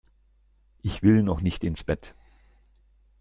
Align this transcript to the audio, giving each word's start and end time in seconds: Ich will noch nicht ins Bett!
Ich 0.81 1.03
will 1.03 1.21
noch 1.21 1.41
nicht 1.41 1.63
ins 1.63 1.83
Bett! 1.83 2.15